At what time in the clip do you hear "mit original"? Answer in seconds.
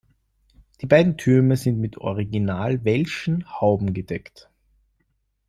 1.79-2.83